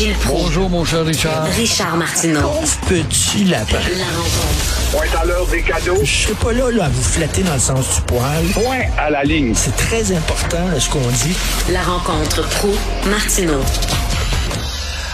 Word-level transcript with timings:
Gilles 0.00 0.14
Proulx. 0.14 0.44
Bonjour, 0.44 0.70
mon 0.70 0.82
cher 0.82 1.04
Richard. 1.04 1.44
Richard 1.44 1.94
Martineau. 1.94 2.48
petit 2.88 3.44
lapin. 3.44 3.84
La 3.98 4.08
rencontre. 4.16 4.96
Point 4.96 5.20
à 5.20 5.26
l'heure 5.26 5.46
des 5.48 5.60
cadeaux. 5.60 6.02
Je 6.02 6.10
serai 6.10 6.34
pas 6.42 6.52
là, 6.54 6.70
là 6.70 6.84
à 6.86 6.88
vous 6.88 7.02
flatter 7.02 7.42
dans 7.42 7.52
le 7.52 7.58
sens 7.58 7.96
du 7.96 8.06
poil. 8.06 8.42
Point 8.54 8.88
à 8.96 9.10
la 9.10 9.24
ligne. 9.24 9.54
C'est 9.54 9.76
très 9.76 10.10
important 10.16 10.64
là, 10.72 10.80
ce 10.80 10.88
qu'on 10.88 11.00
dit. 11.00 11.36
La 11.70 11.82
rencontre 11.82 12.48
pro 12.48 12.72
martineau 13.10 13.60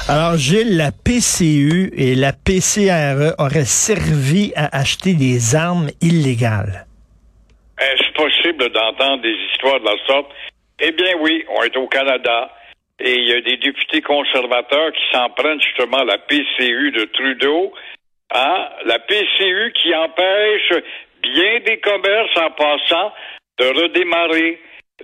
Alors, 0.07 0.37
Gilles, 0.37 0.77
la 0.77 0.93
PCU 0.93 1.91
et 1.97 2.15
la 2.15 2.33
PCRE 2.33 3.35
auraient 3.39 3.65
servi 3.65 4.53
à 4.55 4.79
acheter 4.79 5.15
des 5.15 5.57
armes 5.57 5.91
illégales. 6.01 6.87
Est-ce 7.81 8.13
possible 8.15 8.73
d'entendre 8.73 9.21
des 9.21 9.35
histoires 9.51 9.81
de 9.81 9.85
la 9.87 10.07
sorte? 10.07 10.31
Eh 10.79 10.93
bien 10.93 11.17
oui, 11.23 11.43
on 11.59 11.65
est 11.65 11.77
au 11.77 11.89
Canada 11.89 12.51
et 12.99 13.15
il 13.15 13.29
y 13.29 13.33
a 13.33 13.41
des 13.41 13.57
députés 13.59 14.01
conservateurs 14.01 14.93
qui 14.93 15.03
s'en 15.13 15.29
prennent 15.31 15.61
justement 15.61 15.99
à 15.99 16.05
la 16.05 16.19
PCU 16.19 16.91
de 16.93 17.05
Trudeau. 17.05 17.73
Hein? 18.33 18.69
La 18.87 18.99
PCU 18.99 19.73
qui 19.83 19.95
empêche 19.95 20.73
bien 21.23 21.61
des 21.67 21.79
commerces 21.79 22.37
en 22.37 22.51
passant 22.53 23.13
de 23.59 23.67
redémarrer. 23.67 24.61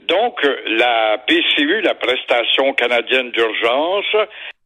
Donc, 0.09 0.41
la 0.67 1.19
PCU, 1.27 1.83
la 1.83 1.95
prestation 1.95 2.73
canadienne 2.73 3.31
d'urgence, 3.31 4.17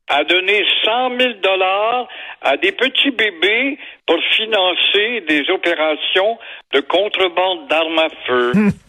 a 0.08 0.22
donné 0.22 0.64
100 0.84 1.18
000 1.18 1.32
dollars 1.42 2.06
à 2.42 2.56
des 2.56 2.70
petits 2.70 3.10
bébés 3.10 3.76
pour 4.06 4.22
financer 4.36 5.24
des 5.28 5.50
opérations 5.50 6.38
de 6.72 6.80
contrebande 6.80 7.66
d'armes 7.66 7.98
à 7.98 8.08
feu. 8.24 8.52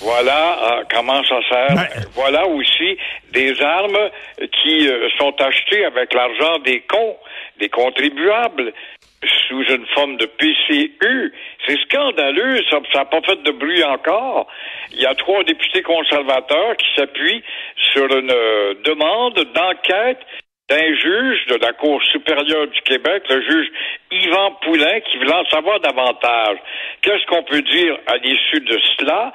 Voilà 0.00 0.78
euh, 0.80 0.84
comment 0.92 1.22
ça 1.24 1.38
sert? 1.48 1.74
Ben- 1.74 1.88
Voilà 2.14 2.46
aussi 2.46 2.98
des 3.32 3.60
armes 3.62 4.10
qui 4.62 4.88
euh, 4.88 5.08
sont 5.18 5.34
achetées 5.40 5.84
avec 5.84 6.12
l'argent 6.14 6.58
des 6.64 6.80
cons, 6.80 7.16
des 7.58 7.68
contribuables, 7.68 8.72
sous 9.48 9.62
une 9.64 9.86
forme 9.94 10.16
de 10.18 10.26
PCU. 10.26 11.32
C'est 11.66 11.78
scandaleux, 11.88 12.60
ça 12.70 12.80
n'a 12.94 13.04
pas 13.06 13.20
fait 13.22 13.42
de 13.42 13.50
bruit 13.52 13.82
encore. 13.84 14.46
Il 14.92 15.00
y 15.00 15.06
a 15.06 15.14
trois 15.14 15.42
députés 15.44 15.82
conservateurs 15.82 16.76
qui 16.76 16.86
s'appuient 16.94 17.42
sur 17.92 18.04
une 18.04 18.30
euh, 18.30 18.74
demande 18.84 19.34
d'enquête 19.54 20.20
d'un 20.68 20.94
juge 20.96 21.46
de 21.48 21.54
la 21.62 21.72
Cour 21.74 22.02
supérieure 22.10 22.66
du 22.66 22.80
Québec, 22.82 23.22
le 23.30 23.40
juge 23.40 23.68
Yvan 24.10 24.50
Poulain, 24.64 25.00
qui 25.00 25.18
veut 25.18 25.32
en 25.32 25.44
savoir 25.46 25.78
davantage. 25.80 26.58
Qu'est-ce 27.02 27.24
qu'on 27.26 27.44
peut 27.44 27.62
dire 27.62 27.96
à 28.08 28.16
l'issue 28.16 28.60
de 28.60 28.78
cela? 28.98 29.32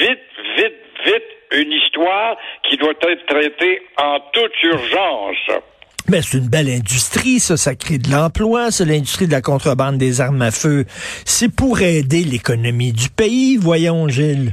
Vite, 0.00 0.18
vite, 0.56 0.74
vite, 1.04 1.24
une 1.52 1.72
histoire 1.72 2.36
qui 2.68 2.76
doit 2.76 2.94
être 3.08 3.26
traitée 3.26 3.82
en 3.96 4.18
toute 4.32 4.62
urgence. 4.64 5.62
Mais 6.08 6.20
c'est 6.20 6.38
une 6.38 6.48
belle 6.48 6.68
industrie, 6.68 7.38
ça, 7.38 7.56
ça 7.56 7.76
crée 7.76 7.98
de 7.98 8.10
l'emploi, 8.10 8.72
c'est 8.72 8.84
l'industrie 8.84 9.28
de 9.28 9.32
la 9.32 9.40
contrebande 9.40 9.98
des 9.98 10.20
armes 10.20 10.42
à 10.42 10.50
feu. 10.50 10.84
C'est 11.24 11.54
pour 11.54 11.80
aider 11.80 12.24
l'économie 12.24 12.92
du 12.92 13.08
pays, 13.08 13.56
voyons, 13.56 14.08
Gilles. 14.08 14.52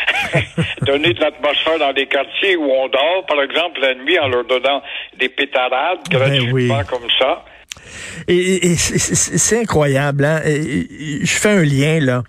Donner 0.82 1.12
de 1.12 1.20
l'atmosphère 1.20 1.78
dans 1.78 1.92
des 1.92 2.06
quartiers 2.06 2.56
où 2.56 2.64
on 2.64 2.88
dort, 2.88 3.26
par 3.26 3.42
exemple, 3.42 3.80
la 3.80 3.94
nuit, 3.94 4.18
en 4.18 4.28
leur 4.28 4.44
donnant 4.44 4.82
des 5.16 5.28
pétarades 5.28 6.00
Ben 6.10 6.18
gratuitement 6.18 6.78
oui. 6.78 6.86
comme 6.88 7.08
ça. 7.18 7.44
Et, 8.28 8.76
c'est- 8.76 9.60
incroyable, 9.60 10.24
hein? 10.24 10.40
Je 10.44 11.26
fais 11.26 11.50
un 11.50 11.62
lien, 11.62 12.00
là. 12.00 12.22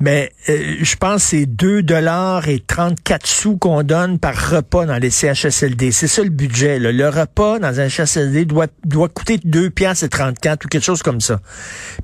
Mais 0.00 0.32
euh, 0.48 0.76
je 0.80 0.96
pense 0.96 1.22
que 1.24 1.28
c'est 1.30 1.46
2 1.46 1.82
dollars 1.82 2.48
et 2.48 2.60
34 2.60 3.26
sous 3.26 3.56
qu'on 3.56 3.82
donne 3.82 4.18
par 4.18 4.50
repas 4.50 4.86
dans 4.86 4.96
les 4.96 5.10
CHSLD. 5.10 5.90
C'est 5.92 6.06
ça 6.08 6.22
le 6.22 6.30
budget. 6.30 6.78
Le 6.78 7.08
repas 7.08 7.58
dans 7.58 7.80
un 7.80 7.88
CHSLD 7.88 8.44
doit, 8.44 8.66
doit 8.84 9.08
coûter 9.08 9.38
2 9.44 9.70
piastres 9.70 10.04
et 10.04 10.08
34 10.08 10.64
ou 10.64 10.68
quelque 10.68 10.84
chose 10.84 11.02
comme 11.02 11.20
ça. 11.20 11.40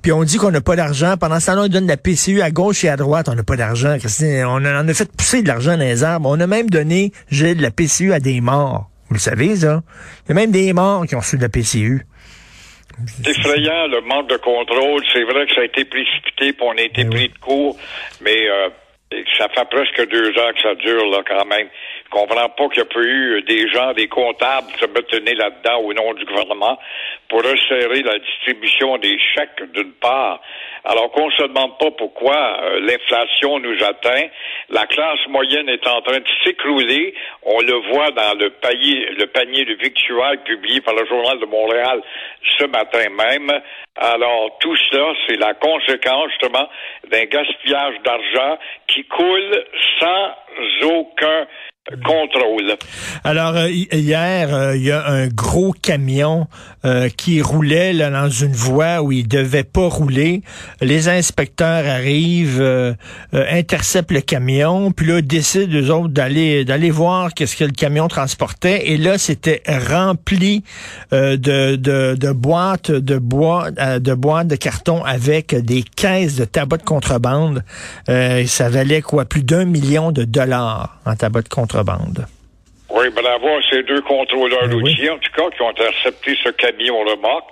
Puis 0.03 0.13
on 0.13 0.25
dit 0.25 0.37
qu'on 0.37 0.51
n'a 0.51 0.61
pas 0.61 0.77
d'argent. 0.77 1.17
Pendant 1.17 1.41
ce 1.41 1.47
temps-là, 1.47 1.63
on 1.63 1.69
donne 1.69 1.87
la 1.87 1.97
PCU 1.97 2.43
à 2.43 2.51
gauche 2.51 2.85
et 2.85 2.89
à 2.89 2.97
droite. 2.97 3.29
On 3.29 3.35
n'a 3.35 3.45
pas 3.45 3.57
d'argent. 3.57 3.97
On, 4.21 4.65
on 4.65 4.89
a 4.89 4.95
fait 4.95 5.11
pousser 5.11 5.43
de 5.43 5.49
l'argent 5.49 5.73
dans 5.73 5.85
les 5.85 6.03
arbres. 6.05 6.29
On 6.29 6.41
a 6.41 6.47
même 6.47 6.69
donné, 6.71 7.13
j'ai 7.31 7.55
de 7.55 7.63
la 7.63 7.71
PCU 7.71 8.13
à 8.13 8.21
des 8.21 8.41
morts. 8.41 8.91
Vous 9.09 9.15
le 9.15 9.21
savez, 9.21 9.55
ça? 9.57 9.83
Il 10.27 10.31
y 10.31 10.33
a 10.33 10.35
même 10.35 10.51
des 10.51 10.73
morts 10.73 11.07
qui 11.07 11.15
ont 11.15 11.21
reçu 11.21 11.37
de 11.37 11.43
la 11.43 11.49
PCU. 11.49 12.07
C'est 13.07 13.31
effrayant, 13.31 13.87
le 13.89 14.01
manque 14.03 14.29
de 14.29 14.37
contrôle. 14.37 15.03
C'est 15.13 15.25
vrai 15.25 15.47
que 15.47 15.55
ça 15.55 15.61
a 15.63 15.65
été 15.65 15.85
précipité, 15.85 16.53
puis 16.53 16.63
on 16.63 16.77
a 16.77 16.83
été 16.83 17.05
Ben 17.05 17.11
pris 17.11 17.29
de 17.29 17.39
court, 17.39 17.77
mais 18.21 18.49
euh, 18.49 18.69
ça 19.39 19.49
fait 19.49 19.69
presque 19.69 20.09
deux 20.09 20.31
ans 20.31 20.53
que 20.55 20.63
ça 20.63 20.75
dure, 20.77 21.07
là, 21.07 21.23
quand 21.27 21.45
même. 21.47 21.69
Comprends 22.15 22.49
pas 22.49 22.69
qu'il 22.69 22.81
n'y 22.81 22.89
a 22.89 22.95
pas 22.95 23.01
eu 23.01 23.43
des 23.43 23.69
gens, 23.71 23.93
des 23.93 24.07
comptables, 24.07 24.69
se 24.79 25.17
nez 25.17 25.35
là-dedans 25.35 25.81
au 25.81 25.93
nom 25.93 26.15
du 26.15 26.25
gouvernement 26.25 26.79
pour 27.29 27.43
resserrer 27.43 28.03
la 28.03 28.21
distribution 28.21 28.99
des 28.99 29.19
chèques, 29.35 29.73
d'une 29.73 29.93
part. 29.95 30.41
Alors 30.85 31.11
qu'on 31.11 31.29
se 31.33 31.43
demande 31.43 31.77
pas 31.77 31.91
pourquoi 31.91 32.37
euh, 32.37 32.79
l'inflation 32.83 33.59
nous 33.59 33.83
atteint. 33.83 34.29
La 34.69 34.87
classe 34.87 35.27
moyenne 35.29 35.69
est 35.69 35.85
en 35.89 36.03
train 36.03 36.21
de 36.21 36.29
s'écrouler. 36.45 37.15
On 37.43 37.61
le 37.61 37.75
voit 37.93 38.13
dans 38.13 38.39
le 38.39 38.51
panier, 38.51 39.07
le 39.19 39.27
panier 39.27 39.65
de 39.65 39.75
victuailles 39.75 40.39
publié 40.45 40.81
par 40.83 40.95
le 40.95 41.05
Journal 41.07 41.41
de 41.41 41.47
Montréal 41.47 42.01
ce 42.61 42.65
matin 42.67 43.09
même. 43.11 43.61
Alors, 43.97 44.57
tout 44.61 44.77
cela, 44.77 45.15
c'est 45.27 45.37
la 45.37 45.55
conséquence, 45.55 46.31
justement, 46.31 46.69
d'un 47.11 47.25
gaspillage 47.25 47.97
d'argent 48.05 48.59
qui 48.87 49.05
coule 49.05 49.65
sans 49.99 50.35
aucun 50.83 51.47
contrôle. 52.05 52.77
Alors 53.25 53.57
euh, 53.57 53.71
hi- 53.71 53.89
hier, 53.93 54.55
euh, 54.55 54.75
il 54.77 54.85
y 54.85 54.91
a 54.91 55.07
un 55.07 55.29
gros 55.29 55.73
camion 55.73 56.47
euh, 56.87 57.11
qui 57.11 57.43
roulait 57.43 57.93
là, 57.93 58.11
dans 58.11 58.31
une 58.31 58.53
voie 58.53 59.03
où 59.03 59.13
il 59.13 59.29
devait 59.29 59.65
pas 59.65 59.87
rouler. 59.89 60.41
Les 60.81 61.09
inspecteurs 61.09 61.87
arrivent, 61.87 62.63
interceptent 63.33 64.13
le 64.13 64.21
camion, 64.23 64.93
puis 64.93 65.07
là 65.07 65.21
décident 65.21 65.73
eux 65.75 65.91
autres 65.91 66.09
d'aller 66.09 66.65
d'aller 66.65 66.91
voir 66.91 67.35
qu'est-ce 67.35 67.57
que 67.57 67.65
le 67.65 67.73
camion 67.73 68.09
transportait. 68.09 68.89
Et 68.91 68.97
là, 68.97 69.19
c'était 69.19 69.63
rempli 69.91 70.65
de, 71.13 71.37
de, 71.77 72.33
boîtes 72.33 72.91
de 72.91 73.19
bois, 73.19 73.71
de 73.71 74.15
boîtes 74.15 74.49
de 74.49 74.57
carton 74.57 75.03
avec 75.05 75.55
des 75.55 75.83
caisses 75.83 76.37
de 76.37 76.45
tabac 76.45 76.79
de 76.79 76.83
contrebande. 76.83 77.63
Ça 78.07 78.69
valait 78.69 79.03
quoi, 79.03 79.25
plus 79.25 79.43
d'un 79.43 79.65
million 79.65 80.13
de 80.13 80.25
dollars 80.25 80.97
en 81.05 81.15
tabac 81.17 81.43
de 81.43 81.49
contrebande. 81.49 81.74
Oui, 82.91 83.11
bravo 83.11 83.49
à 83.49 83.61
ces 83.71 83.83
deux 83.83 84.03
contrôleurs 84.03 84.69
Ben 84.69 84.75
oui. 84.75 84.91
routiers, 84.91 85.11
en 85.11 85.19
tout 85.19 85.33
cas, 85.33 85.51
qui 85.51 85.63
ont 85.63 85.71
intercepté 85.71 86.37
ce 86.43 86.51
camion 86.51 86.99
remorque 87.01 87.51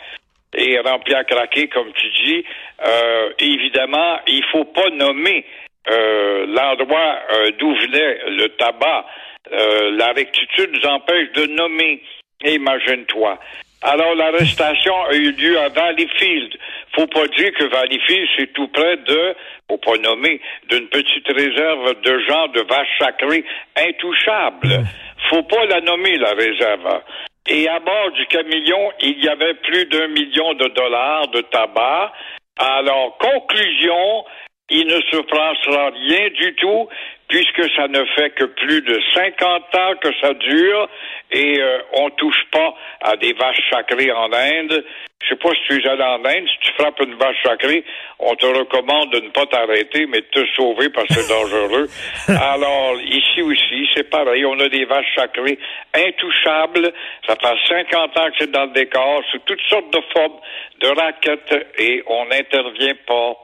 et 0.54 0.78
rempli 0.80 1.14
à 1.14 1.24
craquer, 1.24 1.68
comme 1.68 1.92
tu 1.94 2.06
dis. 2.24 2.44
Euh, 2.86 3.30
évidemment, 3.38 4.18
il 4.26 4.44
faut 4.52 4.64
pas 4.64 4.90
nommer 4.90 5.44
euh, 5.90 6.46
l'endroit 6.46 7.18
euh, 7.32 7.50
d'où 7.58 7.74
venait 7.74 8.18
le 8.30 8.48
tabac. 8.56 9.06
La 9.50 10.12
rectitude 10.12 10.70
nous 10.72 10.88
empêche 10.88 11.32
de 11.32 11.46
nommer. 11.46 12.00
Imagine-toi. 12.44 13.38
Alors, 13.82 14.14
l'arrestation 14.14 14.94
a 15.06 15.14
eu 15.14 15.32
lieu 15.32 15.58
à 15.58 15.68
Valleyfield. 15.68 16.56
Faut 16.94 17.06
pas 17.08 17.26
dire 17.26 17.52
que 17.54 17.64
Valleyfield, 17.64 18.28
c'est 18.36 18.52
tout 18.52 18.68
près 18.68 18.96
de, 18.96 19.34
faut 19.68 19.78
pas 19.78 19.96
nommer, 19.98 20.40
d'une 20.68 20.88
petite 20.88 21.26
réserve 21.26 22.00
de 22.00 22.18
gens 22.28 22.48
de 22.48 22.60
vaches 22.60 22.98
sacrées 23.00 23.44
intouchables. 23.76 24.84
Faut 25.30 25.42
pas 25.42 25.64
la 25.66 25.80
nommer, 25.80 26.16
la 26.16 26.32
réserve. 26.32 27.02
Et 27.48 27.68
à 27.68 27.80
bord 27.80 28.12
du 28.12 28.26
camion, 28.26 28.92
il 29.00 29.24
y 29.24 29.28
avait 29.28 29.54
plus 29.54 29.86
d'un 29.86 30.08
million 30.08 30.54
de 30.54 30.68
dollars 30.68 31.28
de 31.28 31.40
tabac. 31.40 32.12
Alors, 32.58 33.18
conclusion, 33.18 34.24
il 34.70 34.86
ne 34.86 35.00
se 35.10 35.16
passera 35.22 35.90
rien 35.90 36.28
du 36.30 36.54
tout 36.54 36.88
puisque 37.28 37.70
ça 37.74 37.88
ne 37.88 38.04
fait 38.16 38.30
que 38.30 38.44
plus 38.44 38.82
de 38.82 39.00
50 39.14 39.74
ans 39.74 39.94
que 40.00 40.08
ça 40.20 40.34
dure 40.34 40.88
et 41.30 41.60
euh, 41.60 41.78
on 41.94 42.10
touche 42.10 42.44
pas 42.50 42.74
à 43.00 43.16
des 43.16 43.32
vaches 43.32 43.62
sacrées 43.70 44.12
en 44.12 44.32
Inde. 44.32 44.84
Je 45.22 45.28
sais 45.28 45.36
pas 45.36 45.50
si 45.50 45.60
tu 45.68 45.80
es 45.80 45.88
allé 45.88 46.02
en 46.02 46.24
Inde, 46.24 46.48
si 46.48 46.58
tu 46.60 46.72
frappes 46.74 47.00
une 47.00 47.14
vache 47.14 47.40
sacrée, 47.44 47.84
on 48.18 48.34
te 48.34 48.46
recommande 48.46 49.12
de 49.12 49.20
ne 49.20 49.28
pas 49.30 49.46
t'arrêter, 49.46 50.06
mais 50.06 50.20
de 50.20 50.26
te 50.32 50.44
sauver 50.56 50.88
parce 50.90 51.06
que 51.06 51.14
c'est 51.14 51.28
dangereux. 51.28 51.86
Alors, 52.28 52.96
ici 53.00 53.40
aussi, 53.40 53.88
c'est 53.94 54.10
pareil, 54.10 54.44
on 54.44 54.58
a 54.58 54.68
des 54.68 54.84
vaches 54.84 55.14
sacrées 55.14 55.58
intouchables. 55.94 56.92
Ça 57.26 57.36
fait 57.36 57.56
50 57.68 58.18
ans 58.18 58.30
que 58.30 58.36
c'est 58.40 58.50
dans 58.50 58.64
le 58.64 58.72
décor, 58.72 59.22
sous 59.30 59.38
toutes 59.46 59.62
sortes 59.68 59.92
de 59.92 60.00
formes 60.12 60.40
de 60.80 60.88
raquettes, 60.88 61.68
et 61.78 62.02
on 62.08 62.26
n'intervient 62.26 62.96
pas. 63.06 63.36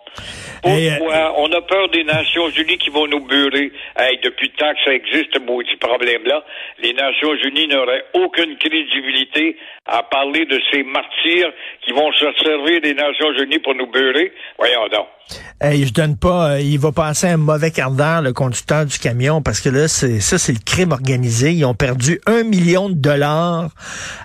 Et, 0.64 0.91
euh, 0.91 0.97
Pourquoi? 0.99 1.35
On 1.38 1.52
a 1.52 1.61
peur 1.62 1.88
des 1.91 2.02
Nations 2.02 2.49
Unies 2.49 2.79
qui 2.79 2.91
vont 2.91 3.06
nous 3.06 3.20
burer. 3.20 3.68
Hey, 3.97 4.19
depuis 4.23 4.49
le 4.49 4.59
temps 4.59 4.73
que 4.73 4.85
ça 4.85 4.94
existe, 4.94 5.35
ce 5.35 5.38
maudit 5.41 5.76
problème-là, 5.76 6.44
les 6.82 6.93
Nations 6.93 7.35
Unies 7.44 7.69
n'auraient 7.69 8.05
aucune 8.15 8.56
crédibilité 8.59 9.56
à 9.87 10.03
parler 10.03 10.44
de 10.47 10.61
ces 10.70 10.82
martyrs 10.82 11.53
qui 11.85 11.93
vont 11.93 12.12
se 12.12 12.26
servir 12.44 12.81
des 12.81 12.94
Nations 12.94 13.32
Unies 13.32 13.59
pour 13.59 13.75
nous 13.75 13.87
beurrer. 13.87 14.32
Voyons 14.59 14.88
donc. 14.88 15.06
Je 15.61 15.93
donne 15.93 16.17
pas, 16.17 16.53
euh, 16.53 16.61
il 16.61 16.79
va 16.79 16.93
passer 16.93 17.26
un 17.26 17.37
mauvais 17.37 17.70
quart 17.70 17.91
d'heure, 17.91 18.23
le 18.23 18.32
conducteur 18.32 18.87
du 18.87 18.99
camion, 18.99 19.43
parce 19.43 19.61
que 19.61 19.69
là, 19.69 19.88
c'est 19.88 20.21
ça, 20.21 20.38
c'est 20.38 20.53
le 20.53 20.61
crime 20.64 20.93
organisé. 20.93 21.53
Ils 21.53 21.64
ont 21.64 21.75
perdu 21.75 22.21
un 22.26 22.44
million 22.44 22.88
de 22.88 22.94
dollars 22.94 23.71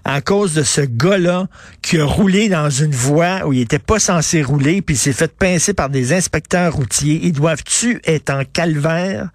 à 0.06 0.22
cause 0.22 0.54
de 0.54 0.64
ce 0.64 0.82
gars-là 0.82 1.48
qui 1.82 2.00
a 2.00 2.06
roulé 2.06 2.50
dans 2.50 2.70
une 2.70 2.92
voie 2.92 3.46
où 3.46 3.54
il 3.54 3.62
était 3.62 3.80
pas 3.80 4.00
censé 4.00 4.44
rouler, 4.44 4.82
puis 4.82 4.96
s'est 4.96 5.14
fait 5.14 5.36
pincer 5.36 5.74
par 5.74 5.90
des 5.90 6.14
inspecteurs 6.14 6.74
routiers. 6.74 7.20
Ils 7.24 7.34
doivent-tu 7.34 8.00
être 8.06 8.30
en 8.30 8.44
calvaire, 8.46 9.30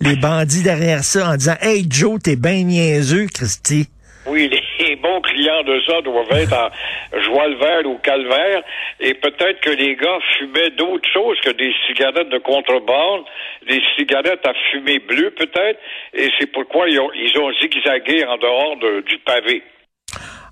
les 0.00 0.16
bandits 0.16 0.62
derrière 0.62 1.04
ça, 1.04 1.30
en 1.30 1.36
disant 1.36 1.56
Hey 1.60 1.86
Joe, 1.88 2.18
t'es 2.22 2.36
bien 2.36 2.62
niaiseux, 2.64 3.26
Christy? 3.32 3.88
Oui, 4.26 4.48
les 4.80 4.96
bons 4.96 5.20
clients 5.20 5.62
de 5.64 5.80
ça 5.86 6.00
doivent 6.02 6.32
être 6.32 6.52
en 6.54 7.20
joie 7.22 7.46
le 7.48 7.56
vert 7.56 7.86
ou 7.86 7.98
calvaire. 7.98 8.62
Et 9.00 9.14
peut-être 9.14 9.60
que 9.60 9.70
les 9.70 9.96
gars 9.96 10.18
fumaient 10.38 10.70
d'autres 10.70 11.08
choses 11.12 11.36
que 11.44 11.50
des 11.50 11.72
cigarettes 11.86 12.30
de 12.30 12.38
contrebande, 12.38 13.24
des 13.68 13.80
cigarettes 13.96 14.44
à 14.46 14.52
fumée 14.70 14.98
bleue 14.98 15.30
peut-être. 15.36 15.78
Et 16.14 16.30
c'est 16.38 16.50
pourquoi 16.52 16.88
ils 16.88 16.98
ont, 16.98 17.10
ils 17.14 17.38
ont 17.38 17.50
zigzagué 17.60 18.24
en 18.24 18.36
dehors 18.38 18.76
de- 18.78 19.02
du 19.06 19.18
pavé. 19.18 19.62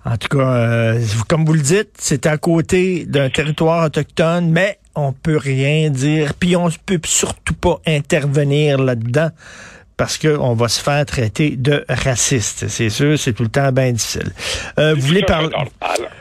En 0.05 0.17
tout 0.17 0.37
cas, 0.37 0.45
euh, 0.45 0.99
comme 1.29 1.45
vous 1.45 1.53
le 1.55 1.61
dites, 1.63 1.93
c'est 1.97 2.27
à 2.27 2.37
côté 2.37 3.05
d'un 3.07 3.31
territoire 3.31 3.87
autochtone, 3.87 4.51
mais 4.51 4.77
on 4.95 5.13
peut 5.13 5.37
rien 5.37 5.91
dire, 5.91 6.35
puis 6.39 6.57
on 6.57 6.69
peut 6.87 7.01
surtout 7.05 7.55
pas 7.55 7.79
intervenir 7.87 8.79
là-dedans 8.79 9.31
parce 9.97 10.19
qu'on 10.19 10.55
va 10.55 10.69
se 10.69 10.83
faire 10.83 11.05
traiter 11.07 11.55
de 11.57 11.85
raciste. 11.89 12.69
C'est 12.69 12.89
sûr, 12.89 13.19
c'est 13.19 13.35
tout 13.35 13.45
le 13.45 13.51
temps 13.51 13.71
bien 13.73 13.93
difficile. 13.93 14.33
Euh, 14.79 14.95
vous 14.95 15.07
voulez 15.07 15.23
parler... 15.23 15.49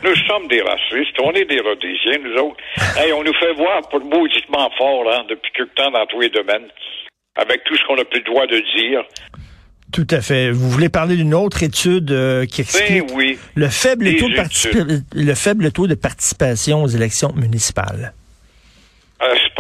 Nous 0.04 0.16
sommes 0.28 0.48
des 0.50 0.62
racistes, 0.62 1.18
on 1.24 1.32
est 1.32 1.46
des 1.46 1.60
rhodésiens, 1.60 2.20
nous 2.24 2.42
autres. 2.44 2.58
hey, 2.98 3.12
on 3.14 3.24
nous 3.24 3.34
fait 3.34 3.54
voir 3.54 3.82
pour 3.90 4.02
mauditement 4.02 4.70
fort 4.78 5.12
hein, 5.12 5.24
depuis 5.30 5.52
quelque 5.54 5.74
temps 5.76 5.92
dans 5.92 6.06
tous 6.06 6.20
les 6.20 6.30
domaines, 6.30 6.68
avec 7.36 7.64
tout 7.64 7.76
ce 7.76 7.84
qu'on 7.88 7.96
n'a 7.96 8.06
plus 8.06 8.20
le 8.20 8.26
droit 8.26 8.46
de 8.46 8.62
dire. 8.78 9.04
Tout 9.92 10.08
à 10.12 10.22
fait. 10.22 10.52
Vous 10.52 10.70
voulez 10.70 10.90
parler 10.90 11.16
d'une 11.16 11.34
autre 11.34 11.64
étude 11.64 12.12
euh, 12.12 12.46
qui 12.46 12.62
explique 12.62 13.08
Ben 13.08 13.16
oui. 13.16 13.38
le 13.56 13.68
faible 13.68 14.16
taux 14.16 14.30
de 14.30 15.02
le 15.14 15.34
faible 15.34 15.72
taux 15.72 15.88
de 15.88 15.96
participation 15.96 16.84
aux 16.84 16.88
élections 16.88 17.34
municipales. 17.36 18.14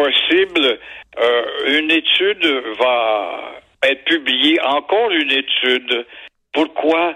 Possible. 0.01 0.79
Euh, 1.19 1.79
une 1.79 1.91
étude 1.91 2.43
va 2.79 3.61
être 3.83 4.03
publiée, 4.05 4.59
encore 4.61 5.11
une 5.11 5.31
étude. 5.31 6.07
Pourquoi? 6.53 7.15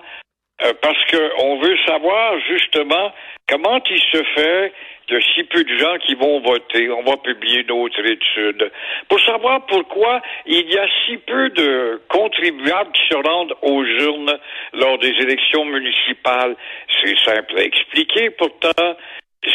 Euh, 0.63 0.71
parce 0.83 1.03
qu'on 1.09 1.59
veut 1.61 1.75
savoir 1.87 2.39
justement 2.47 3.11
comment 3.49 3.81
il 3.89 3.99
se 3.99 4.23
fait 4.35 4.71
de 5.07 5.19
si 5.19 5.43
peu 5.45 5.63
de 5.63 5.77
gens 5.79 5.97
qui 6.05 6.13
vont 6.13 6.41
voter. 6.41 6.91
On 6.91 7.01
va 7.01 7.17
publier 7.17 7.61
une 7.61 7.71
autre 7.71 8.05
étude. 8.05 8.71
Pour 9.09 9.19
savoir 9.21 9.65
pourquoi 9.65 10.21
il 10.45 10.71
y 10.71 10.77
a 10.77 10.87
si 11.05 11.17
peu 11.17 11.49
de 11.49 12.01
contribuables 12.07 12.91
qui 12.91 13.07
se 13.09 13.15
rendent 13.15 13.55
aux 13.63 13.83
urnes 13.83 14.37
lors 14.73 14.99
des 14.99 15.13
élections 15.21 15.65
municipales. 15.65 16.55
C'est 17.01 17.17
simple 17.25 17.57
à 17.57 17.63
expliquer 17.63 18.29
pourtant 18.29 18.95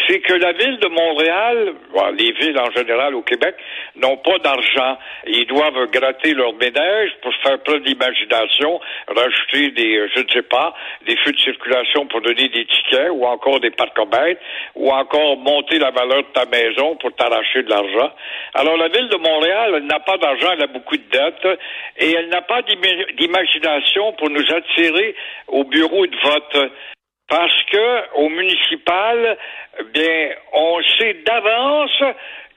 c'est 0.06 0.20
que 0.20 0.34
la 0.34 0.52
ville 0.52 0.78
de 0.78 0.88
Montréal, 0.88 1.74
les 2.16 2.32
villes 2.32 2.58
en 2.58 2.70
général 2.70 3.14
au 3.14 3.22
Québec, 3.22 3.54
n'ont 3.96 4.16
pas 4.18 4.38
d'argent. 4.38 4.98
Ils 5.26 5.46
doivent 5.46 5.90
gratter 5.90 6.34
leur 6.34 6.54
ménage 6.54 7.10
pour 7.22 7.34
faire 7.42 7.58
preuve 7.62 7.82
d'imagination, 7.82 8.80
rajouter 9.08 9.70
des, 9.72 9.96
euh, 9.96 10.08
je 10.14 10.22
ne 10.22 10.28
sais 10.28 10.42
pas, 10.42 10.74
des 11.06 11.16
feux 11.18 11.32
de 11.32 11.38
circulation 11.38 12.06
pour 12.06 12.20
donner 12.20 12.48
des 12.48 12.66
tickets, 12.66 13.10
ou 13.10 13.24
encore 13.26 13.60
des 13.60 13.70
parcomètres, 13.70 14.40
ou 14.74 14.90
encore 14.90 15.36
monter 15.38 15.78
la 15.78 15.90
valeur 15.90 16.22
de 16.22 16.32
ta 16.32 16.46
maison 16.46 16.96
pour 16.96 17.14
t'arracher 17.14 17.62
de 17.62 17.70
l'argent. 17.70 18.12
Alors 18.54 18.76
la 18.76 18.88
ville 18.88 19.08
de 19.08 19.16
Montréal, 19.16 19.72
elle 19.76 19.86
n'a 19.86 20.00
pas 20.00 20.16
d'argent, 20.18 20.50
elle 20.52 20.62
a 20.62 20.66
beaucoup 20.66 20.96
de 20.96 21.08
dettes, 21.10 21.58
et 21.98 22.12
elle 22.12 22.28
n'a 22.28 22.42
pas 22.42 22.62
d'ima- 22.62 23.12
d'imagination 23.18 24.12
pour 24.14 24.30
nous 24.30 24.44
attirer 24.52 25.14
au 25.48 25.64
bureau 25.64 26.06
de 26.06 26.16
vote. 26.22 26.72
Parce 27.30 27.62
que 27.70 28.16
au 28.16 28.28
municipal, 28.28 29.38
bien, 29.94 30.30
on 30.52 30.80
sait 30.98 31.16
d'avance 31.24 32.02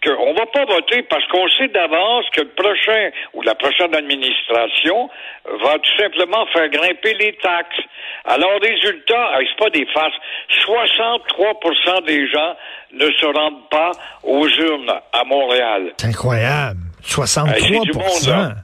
qu'on 0.04 0.34
va 0.34 0.46
pas 0.48 0.66
voter 0.66 1.04
parce 1.04 1.25
qu'on 1.28 1.48
sait 1.50 1.68
d'avance 1.70 2.25
que 2.34 2.42
le 2.42 2.50
prochain 2.50 3.12
ou 3.34 3.42
la 3.44 3.56
prochaine 3.56 3.96
administration 3.96 5.10
va 5.46 5.78
tout 5.78 5.98
simplement 5.98 6.46
faire 6.48 6.70
grimper 6.70 7.14
les 7.14 7.34
taxes. 7.38 7.80
Alors, 8.25 8.60
résultat, 8.62 9.40
hey, 9.40 9.48
c'est 9.48 9.64
pas 9.64 9.70
des 9.70 9.86
farces. 9.94 10.16
63% 10.66 12.06
des 12.06 12.28
gens 12.28 12.56
ne 12.94 13.06
se 13.12 13.25
rendent 13.25 13.70
pas 13.70 13.92
aux 14.24 14.48
urnes 14.48 14.94
à 15.14 15.24
Montréal. 15.24 15.94
C'est 15.98 16.08
incroyable. 16.08 16.80
63 17.04 18.64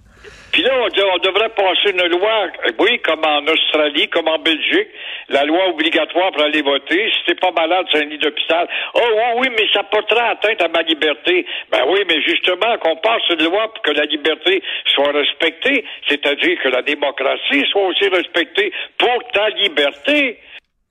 on, 0.72 1.18
devrait 1.20 1.50
passer 1.50 1.92
une 1.92 2.08
loi, 2.08 2.48
oui, 2.80 3.00
comme 3.00 3.24
en 3.26 3.46
Australie, 3.46 4.08
comme 4.10 4.28
en 4.28 4.40
Belgique, 4.40 4.88
la 5.30 5.44
loi 5.46 5.68
obligatoire 5.70 6.32
pour 6.32 6.44
aller 6.44 6.62
voter. 6.62 7.12
Si 7.12 7.26
t'es 7.26 7.36
pas 7.36 7.52
malade, 7.52 7.86
c'est 7.92 8.00
un 8.00 8.06
lit 8.06 8.18
d'hôpital. 8.18 8.68
Oh 8.94 9.00
oui, 9.00 9.40
oui, 9.40 9.48
mais 9.58 9.68
ça 9.74 9.84
portera 9.84 10.30
atteinte 10.30 10.62
à 10.62 10.68
ma 10.68 10.82
liberté. 10.82 11.46
Ben 11.72 11.84
oui, 11.88 12.00
mais 12.08 12.22
justement, 12.22 12.78
qu'on 12.78 12.96
passe 12.98 13.22
une 13.30 13.44
loi 13.44 13.72
pour 13.74 13.82
que 13.82 13.92
la 13.92 14.06
liberté 14.06 14.62
soit 14.86 15.12
respectée, 15.12 15.86
c'est-à-dire 16.08 16.60
que 16.62 16.70
la 16.70 16.82
démocratie 16.82 17.66
soit 17.72 17.88
aussi 17.88 18.08
respectée 18.10 18.72
pour 18.98 19.24
ta 19.34 19.50
liberté. 19.50 20.40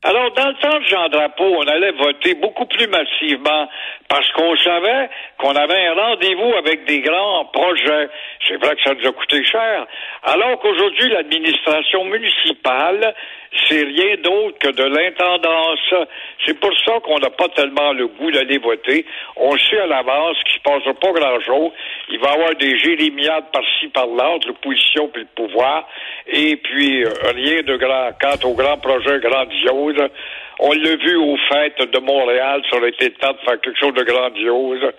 Alors, 0.04 0.30
dans 0.30 0.46
le 0.46 0.54
temps 0.54 0.78
de 0.78 0.84
Jean 0.84 1.08
Drapeau, 1.08 1.56
on 1.58 1.66
allait 1.66 1.90
voter 1.90 2.34
beaucoup 2.34 2.66
plus 2.66 2.86
massivement 2.86 3.68
parce 4.08 4.30
qu'on 4.30 4.56
savait 4.58 5.10
qu'on 5.38 5.56
avait 5.56 5.86
un 5.88 5.94
rendez-vous 5.94 6.54
avec 6.56 6.84
des 6.84 7.00
grands 7.00 7.46
projets. 7.46 8.08
C'est 8.46 8.58
vrai 8.58 8.76
que 8.76 8.82
ça 8.84 8.94
nous 8.94 9.08
a 9.08 9.12
coûté 9.12 9.42
cher. 9.42 9.86
Alors 10.22 10.60
qu'aujourd'hui, 10.60 11.08
l'administration 11.08 12.04
municipale, 12.04 13.12
c'est 13.66 13.82
rien 13.82 14.16
d'autre 14.22 14.58
que 14.58 14.70
de 14.70 14.84
l'intendance. 14.84 16.06
C'est 16.46 16.58
pour 16.60 16.72
ça 16.84 17.00
qu'on 17.00 17.18
n'a 17.18 17.30
pas 17.30 17.48
tellement 17.48 17.92
le 17.92 18.06
goût 18.06 18.30
d'aller 18.30 18.58
voter. 18.58 19.04
On 19.36 19.56
sait 19.56 19.80
à 19.80 19.86
l'avance 19.86 20.36
qu'il 20.44 20.54
ne 20.54 20.80
se 20.80 20.80
passera 20.80 20.94
pas 20.94 21.12
grand-chose. 21.12 21.72
Il 22.10 22.20
va 22.20 22.30
y 22.30 22.34
avoir 22.34 22.54
des 22.54 22.78
jérémiades 22.78 23.50
par-ci, 23.52 23.88
par-là, 23.88 24.30
entre 24.30 24.48
l'opposition 24.48 25.10
et 25.14 25.18
le 25.18 25.26
pouvoir. 25.34 25.88
Et 26.28 26.56
puis, 26.56 27.04
euh, 27.04 27.10
rien 27.34 27.62
de 27.62 27.76
grand. 27.76 28.10
Quant 28.20 28.48
aux 28.48 28.54
grands 28.54 28.78
projets 28.78 29.18
grandioses, 29.18 29.87
on 30.60 30.72
l'a 30.72 30.96
vu 30.96 31.16
aux 31.16 31.36
fêtes 31.50 31.80
de 31.90 31.98
Montréal, 32.00 32.62
ça 32.70 32.76
aurait 32.76 32.90
été 32.90 33.06
le 33.06 33.14
temps 33.14 33.32
de 33.32 33.38
faire 33.38 33.60
quelque 33.60 33.78
chose 33.78 33.94
de 33.94 34.02
grandiose. 34.02 34.92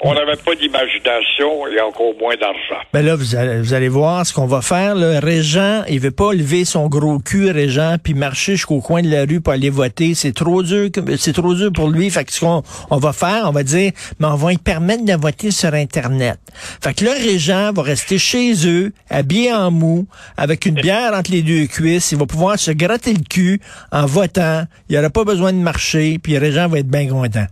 On 0.00 0.12
n'avait 0.12 0.36
pas 0.36 0.54
d'imagination 0.54 1.66
et 1.68 1.80
encore 1.80 2.12
moins 2.20 2.36
d'argent. 2.36 2.82
Ben 2.92 3.02
là, 3.02 3.16
vous 3.16 3.34
allez, 3.34 3.60
vous 3.60 3.72
allez 3.72 3.88
voir 3.88 4.26
ce 4.26 4.34
qu'on 4.34 4.46
va 4.46 4.60
faire. 4.60 4.94
Le 4.94 5.18
Régent, 5.18 5.84
il 5.88 6.00
veut 6.00 6.10
pas 6.10 6.34
lever 6.34 6.66
son 6.66 6.86
gros 6.88 7.18
cul, 7.18 7.50
Régent, 7.50 7.96
puis 8.02 8.12
marcher 8.12 8.52
jusqu'au 8.52 8.82
coin 8.82 9.00
de 9.00 9.10
la 9.10 9.24
rue 9.24 9.40
pour 9.40 9.54
aller 9.54 9.70
voter. 9.70 10.12
C'est 10.14 10.34
trop 10.34 10.62
dur, 10.62 10.90
c'est 11.16 11.32
trop 11.32 11.54
dur 11.54 11.72
pour 11.72 11.88
lui. 11.88 12.10
Fait 12.10 12.24
que 12.24 12.32
ce 12.34 12.40
qu'on 12.40 12.62
on 12.90 12.98
va 12.98 13.14
faire, 13.14 13.44
on 13.46 13.52
va 13.52 13.62
dire, 13.62 13.92
mais 14.20 14.26
on 14.26 14.34
va 14.34 14.50
lui 14.50 14.58
permettre 14.58 15.06
de 15.06 15.14
voter 15.14 15.50
sur 15.50 15.72
Internet. 15.72 16.38
Fait 16.82 16.92
que 16.92 17.02
le 17.02 17.12
Régent 17.12 17.72
va 17.72 17.82
rester 17.82 18.18
chez 18.18 18.52
eux, 18.68 18.92
habillé 19.08 19.54
en 19.54 19.70
mou, 19.70 20.06
avec 20.36 20.66
une 20.66 20.74
bière 20.74 21.14
entre 21.14 21.30
les 21.30 21.40
deux 21.40 21.66
cuisses. 21.68 22.12
Il 22.12 22.18
va 22.18 22.26
pouvoir 22.26 22.58
se 22.58 22.70
gratter 22.70 23.14
le 23.14 23.24
cul 23.24 23.62
en 23.92 24.04
votant. 24.04 24.64
Il 24.90 24.98
aura 24.98 25.08
pas 25.08 25.24
besoin 25.24 25.54
de 25.54 25.58
marcher, 25.58 26.18
puis 26.22 26.34
le 26.34 26.40
Régent 26.40 26.68
va 26.68 26.80
être 26.80 26.90
bien 26.90 27.08
content. 27.08 27.46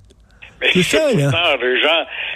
C'est 0.72 0.82
ça, 0.82 1.12
là. 1.12 1.30
pourtant, 1.30 1.56
les 1.62 1.80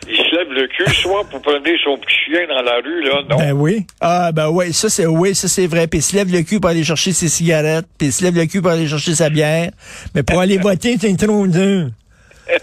ils 0.07 0.17
se 0.17 0.37
lèvent 0.37 0.53
le 0.53 0.69
cul, 0.69 0.91
soit 0.95 1.25
pour 1.31 1.41
promener 1.41 1.77
son 1.83 1.97
petit 1.99 2.15
chien 2.27 2.47
dans 2.49 2.63
la 2.63 2.77
rue, 2.77 3.03
là, 3.03 3.23
non. 3.29 3.37
Ben 3.37 3.53
oui. 3.53 3.87
Ah 4.01 4.33
ben 4.33 4.49
oui, 4.51 4.73
ça 4.73 4.89
c'est 4.89 5.07
oui, 5.07 5.35
ça 5.35 5.49
c'est 5.49 5.67
vrai. 5.67 5.87
Puis 5.87 6.01
il 6.01 6.03
se 6.03 6.17
lève 6.17 6.33
le 6.33 6.43
cul 6.43 6.61
pour 6.61 6.71
aller 6.71 6.85
chercher 6.85 7.13
ses 7.13 7.29
cigarettes, 7.29 7.87
puis 7.99 8.09
il 8.09 8.13
se 8.13 8.23
lève 8.23 8.37
le 8.37 8.47
cul 8.47 8.61
pour 8.61 8.71
aller 8.71 8.87
chercher 8.87 9.15
sa 9.15 9.31
bière. 9.31 9.71
Mais 10.15 10.23
pour 10.23 10.41
aller 10.41 10.59
voter, 10.59 10.97
c'est 11.01 11.17
trop 11.17 11.47
dur. 11.47 11.89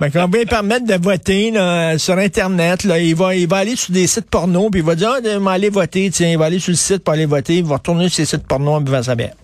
Ben, 0.00 0.10
qu'on 0.10 0.26
va 0.26 0.38
lui 0.38 0.46
permettre 0.46 0.86
de 0.86 0.94
voter 0.94 1.50
là, 1.50 1.96
sur 1.96 2.16
Internet, 2.18 2.82
là, 2.84 2.98
il 2.98 3.14
va 3.14 3.34
il 3.36 3.48
va 3.48 3.58
aller 3.58 3.76
sur 3.76 3.92
des 3.92 4.06
sites 4.06 4.28
porno, 4.28 4.68
puis 4.70 4.80
il 4.80 4.86
va 4.86 4.94
dire 4.94 5.10
ah, 5.16 5.20
vais 5.20 5.50
aller 5.50 5.68
voter, 5.68 6.10
tiens, 6.10 6.30
il 6.30 6.38
va 6.38 6.46
aller 6.46 6.58
sur 6.58 6.70
le 6.70 6.76
site 6.76 7.04
pour 7.04 7.14
aller 7.14 7.26
voter, 7.26 7.58
il 7.58 7.64
va 7.64 7.76
retourner 7.76 8.08
sur 8.08 8.16
ses 8.16 8.24
sites 8.24 8.46
porno 8.46 8.72
en 8.72 8.80
buvant 8.80 9.02
sa 9.02 9.14
bière. 9.14 9.34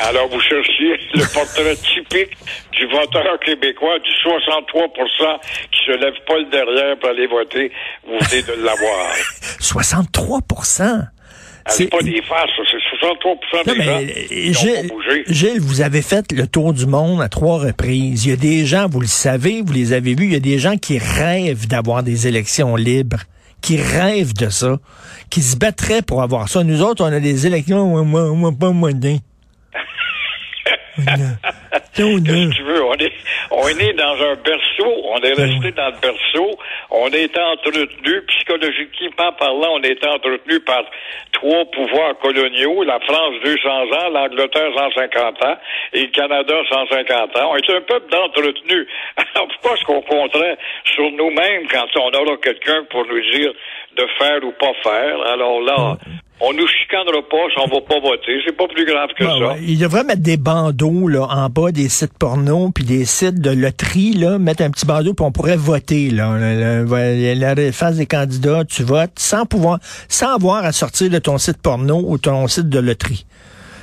Alors, 0.00 0.28
vous 0.28 0.40
cherchiez 0.40 0.96
le 1.14 1.24
portrait 1.32 1.76
typique 1.76 2.36
du 2.72 2.86
voteur 2.86 3.38
québécois, 3.44 3.98
du 4.00 4.10
63% 4.10 5.40
qui 5.70 5.80
se 5.86 5.92
lève 5.92 6.14
pas 6.26 6.38
le 6.38 6.50
derrière 6.50 6.98
pour 6.98 7.10
aller 7.10 7.26
voter. 7.26 7.70
Vous 8.06 8.18
venez 8.20 8.42
de 8.42 8.52
l'avoir. 8.64 9.14
63 9.60 10.40
Ah, 11.64 11.70
C'est 11.70 11.86
pas 11.86 12.02
des 12.02 12.20
farces, 12.22 12.50
ça, 12.56 12.62
c'est 12.70 12.98
63 12.98 13.62
Non, 13.66 13.74
des 13.74 13.82
gens 13.82 13.94
mais 14.04 14.26
qui 14.26 14.46
n'ont 14.46 14.52
Gilles, 14.52 14.88
pas 14.88 14.94
bougé. 14.94 15.24
Gilles, 15.28 15.60
vous 15.60 15.80
avez 15.80 16.02
fait 16.02 16.32
le 16.32 16.46
tour 16.46 16.72
du 16.72 16.86
monde 16.86 17.22
à 17.22 17.28
trois 17.28 17.58
reprises. 17.58 18.24
Il 18.24 18.30
y 18.30 18.32
a 18.32 18.36
des 18.36 18.66
gens, 18.66 18.88
vous 18.88 19.00
le 19.00 19.06
savez, 19.06 19.62
vous 19.64 19.72
les 19.72 19.92
avez 19.92 20.14
vus, 20.14 20.24
il 20.26 20.32
y 20.32 20.36
a 20.36 20.40
des 20.40 20.58
gens 20.58 20.76
qui 20.76 20.98
rêvent 20.98 21.68
d'avoir 21.68 22.02
des 22.02 22.26
élections 22.26 22.74
libres, 22.74 23.20
qui 23.60 23.76
rêvent 23.80 24.34
de 24.34 24.48
ça, 24.48 24.78
qui 25.30 25.42
se 25.42 25.56
battraient 25.56 26.02
pour 26.02 26.22
avoir 26.22 26.48
ça. 26.48 26.64
Nous 26.64 26.82
autres, 26.82 27.04
on 27.04 27.12
a 27.12 27.20
des 27.20 27.46
élections, 27.46 27.94
on 27.94 28.04
moi, 28.04 28.24
moi, 28.32 28.50
pas 28.58 28.70
moyen. 28.70 29.18
Qu'est-ce 31.94 32.20
que 32.20 32.54
tu 32.54 32.62
veux? 32.62 32.84
On 32.84 32.94
est, 32.94 33.12
on 33.50 33.68
est 33.68 33.74
né 33.74 33.92
dans 33.94 34.12
un 34.12 34.34
berceau, 34.36 34.92
on 35.04 35.18
est 35.20 35.32
resté 35.32 35.72
dans 35.72 35.88
le 35.88 36.00
berceau, 36.00 36.58
on 36.90 37.08
est 37.08 37.38
entretenu, 37.38 38.22
psychologiquement 38.28 39.32
parlant, 39.38 39.76
on 39.78 39.82
est 39.82 40.04
entretenu 40.04 40.60
par 40.60 40.84
trois 41.32 41.64
pouvoirs 41.66 42.18
coloniaux, 42.18 42.82
la 42.84 43.00
France 43.00 43.34
200 43.42 43.68
ans, 43.68 44.08
l'Angleterre 44.10 44.70
150 44.76 45.44
ans 45.44 45.56
et 45.94 46.02
le 46.02 46.10
Canada 46.10 46.54
150 46.70 47.36
ans. 47.36 47.52
On 47.52 47.56
est 47.56 47.70
un 47.70 47.80
peuple 47.80 48.10
d'entretenu. 48.10 48.86
Alors 49.34 49.48
pourquoi 49.48 49.76
est-ce 49.76 49.84
qu'on 49.84 50.02
compterait 50.02 50.58
sur 50.94 51.10
nous-mêmes 51.10 51.68
quand 51.70 51.86
on 51.96 52.10
aura 52.10 52.36
quelqu'un 52.36 52.84
pour 52.90 53.06
nous 53.06 53.20
dire 53.32 53.52
de 53.96 54.06
faire 54.18 54.44
ou 54.44 54.52
pas 54.52 54.72
faire? 54.82 55.20
Alors 55.26 55.60
là, 55.60 55.96
on 56.44 56.52
nous 56.52 56.66
chicanera 56.66 57.22
pas 57.30 57.36
si 57.52 57.58
on 57.64 57.68
va 57.72 57.80
pas 57.82 58.00
voter. 58.00 58.40
C'est 58.44 58.56
pas 58.56 58.66
plus 58.68 58.84
grave 58.84 59.10
que 59.16 59.24
ça. 59.24 59.38
ouais. 59.54 59.60
Il 59.62 59.78
devrait 59.78 60.02
mettre 60.04 60.22
des 60.22 60.36
bandeaux 60.36 61.06
là, 61.08 61.22
en 61.30 61.48
bas 61.48 61.70
des 61.72 61.88
sites 61.88 62.18
porno 62.18 62.70
puis 62.74 62.84
des 62.84 63.04
sites 63.04 63.40
de 63.40 63.50
loterie, 63.50 64.14
là, 64.14 64.38
mettre 64.38 64.62
un 64.62 64.70
petit 64.70 64.84
bandeau 64.86 65.14
puis 65.14 65.24
on 65.24 65.30
pourrait 65.32 65.56
voter. 65.56 66.10
Là, 66.10 66.36
le- 66.38 66.84
la 67.34 67.54
la 67.54 67.72
face 67.72 67.96
des 67.96 68.06
candidats, 68.06 68.64
tu 68.64 68.82
votes 68.82 69.18
sans 69.18 69.46
pouvoir, 69.46 69.78
sans 70.08 70.34
avoir 70.34 70.64
à 70.64 70.72
sortir 70.72 71.08
de 71.10 71.18
ton 71.18 71.38
site 71.38 71.58
porno 71.62 72.02
ou 72.04 72.18
ton 72.18 72.46
site 72.48 72.68
de 72.68 72.78
loterie. 72.80 73.24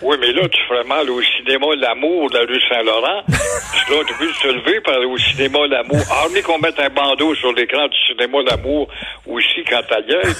Oui, 0.01 0.15
mais 0.19 0.31
là, 0.31 0.47
tu 0.47 0.59
ferais 0.67 0.83
mal 0.85 1.09
au 1.09 1.21
cinéma 1.21 1.67
L'Amour 1.77 2.29
de 2.29 2.37
la 2.37 2.45
rue 2.45 2.61
Saint-Laurent. 2.69 3.21
Parce 3.27 3.83
que 3.85 3.93
là, 3.93 3.99
tu 4.07 4.13
peux 4.13 4.31
te 4.31 4.47
lever 4.47 4.79
par 4.81 4.99
au 4.99 5.17
cinéma 5.17 5.67
L'Amour. 5.67 5.99
Hormis 6.09 6.41
qu'on 6.41 6.59
mette 6.59 6.79
un 6.79 6.89
bandeau 6.89 7.35
sur 7.35 7.51
l'écran 7.53 7.87
du 7.87 7.97
cinéma 8.07 8.37
L'Amour 8.47 8.89
aussi 9.27 9.63
quand 9.69 9.81
gueule. 10.07 10.33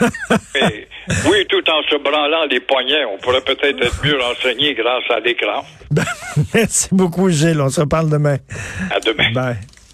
mais 0.54 0.86
oui, 1.26 1.46
tout 1.48 1.68
en 1.68 1.82
se 1.82 1.96
branlant 1.96 2.44
les 2.50 2.60
poignets, 2.60 3.04
on 3.04 3.18
pourrait 3.18 3.40
peut-être 3.40 3.82
être 3.82 4.04
mieux 4.04 4.18
renseigné 4.20 4.74
grâce 4.74 5.10
à 5.10 5.20
l'écran. 5.20 5.64
Merci 6.54 6.88
beaucoup, 6.92 7.28
Gilles. 7.28 7.60
On 7.60 7.70
se 7.70 7.82
parle 7.82 8.08
demain. 8.08 8.36
À 8.90 9.00
demain. 9.00 9.32
Bye. 9.32 9.56